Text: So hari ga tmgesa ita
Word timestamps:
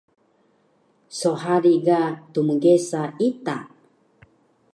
So 1.17 1.29
hari 1.43 1.73
ga 1.85 2.01
tmgesa 2.33 3.01
ita 3.27 3.57